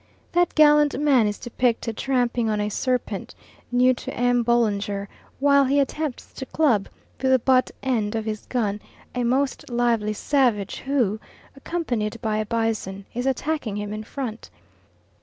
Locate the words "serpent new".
2.69-3.93